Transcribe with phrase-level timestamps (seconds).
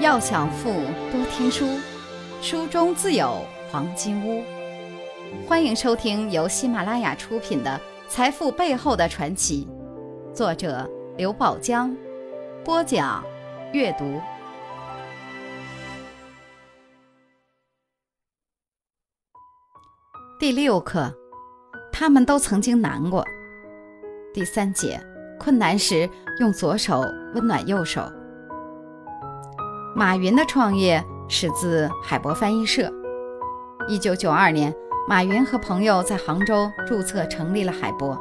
[0.00, 0.70] 要想富，
[1.10, 1.66] 多听书，
[2.40, 4.44] 书中自有黄金屋。
[5.44, 9.66] 欢迎收听由喜马拉雅出品的《财富背后的传奇》，
[10.32, 11.92] 作者刘宝江，
[12.64, 13.24] 播讲
[13.72, 14.20] 阅读。
[20.38, 21.12] 第六课，
[21.90, 23.24] 他们都曾经难过。
[24.32, 25.04] 第三节，
[25.40, 26.08] 困难时
[26.38, 27.00] 用左手
[27.34, 28.08] 温暖右手。
[29.98, 32.88] 马云的创业始自海博翻译社。
[33.88, 34.72] 一九九二年，
[35.08, 38.16] 马云和朋友在杭州注册成立了海博，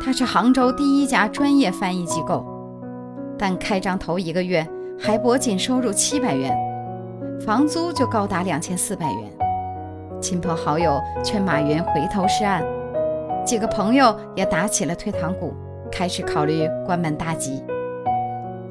[0.00, 2.46] 它是杭州第一家专业翻译机构。
[3.36, 4.64] 但开张头一个月，
[4.96, 6.56] 海博仅收入七百元，
[7.44, 9.32] 房租就高达两千四百元。
[10.20, 12.64] 亲朋好友劝马云回头是岸，
[13.44, 15.52] 几个朋友也打起了退堂鼓，
[15.90, 17.60] 开始考虑关门大吉。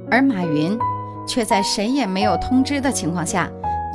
[0.09, 0.79] 而马云
[1.27, 3.49] 却在谁也没有通知的情况下，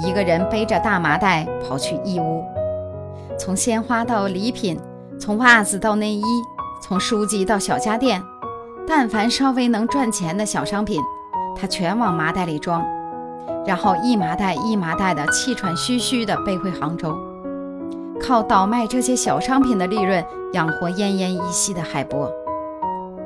[0.05, 2.45] 一个人背着大麻袋跑去义乌，
[3.39, 4.79] 从鲜花到礼品，
[5.19, 6.23] 从袜子到内衣，
[6.83, 8.23] 从书籍到小家电，
[8.87, 11.01] 但凡稍微能赚钱的小商品，
[11.57, 12.85] 他全往麻袋里装，
[13.67, 17.17] 然后一麻袋一麻袋的气喘吁吁地背回杭州。
[18.21, 22.31] 靠倒卖这些小商品的利润养活奄奄一息的海博，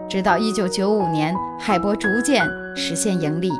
[0.08, 2.44] 直到一九九五年，海博逐渐
[2.76, 3.50] 实现盈利。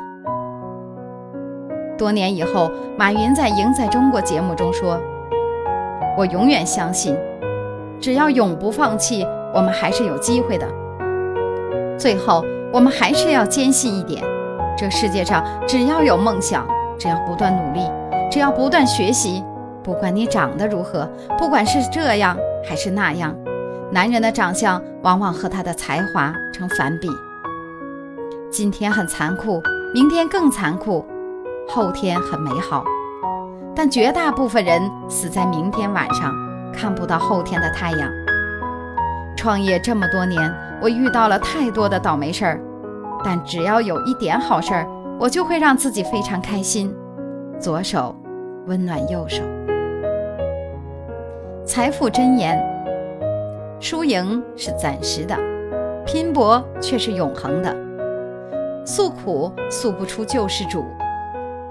[1.97, 4.99] 多年以后，马云在《赢在中国》节目中说
[6.17, 7.17] ：“我永远相信，
[7.99, 10.67] 只要永不放弃，我们还是有机会的。
[11.97, 14.23] 最后，我们还是要坚信一点：
[14.77, 16.67] 这世界上只要有梦想，
[16.99, 17.89] 只要不断努力，
[18.29, 19.43] 只要不断学习。”
[19.83, 22.35] 不管你长得如何，不管是这样
[22.67, 23.35] 还是那样，
[23.91, 27.07] 男人的长相往往和他的才华成反比。
[28.49, 29.61] 今天很残酷，
[29.93, 31.05] 明天更残酷，
[31.67, 32.83] 后天很美好，
[33.75, 36.33] 但绝大部分人死在明天晚上，
[36.71, 38.09] 看不到后天的太阳。
[39.35, 42.61] 创业这么多年，我遇到了太多的倒霉事儿，
[43.23, 44.87] 但只要有一点好事儿，
[45.19, 46.95] 我就会让自己非常开心。
[47.59, 48.15] 左手
[48.67, 49.41] 温暖右手。
[51.65, 52.63] 财富箴言：
[53.79, 55.35] 输赢是暂时的，
[56.05, 57.75] 拼搏却是永恒的。
[58.85, 60.85] 诉苦诉不出救世主，